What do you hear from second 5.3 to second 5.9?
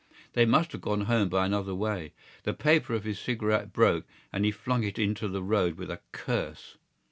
road